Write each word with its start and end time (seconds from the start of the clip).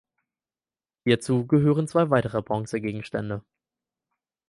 Hierzu 1.03 1.45
gehören 1.45 1.87
zwei 1.87 2.09
weitere 2.09 2.41
Bronzegegenstände. 2.41 3.43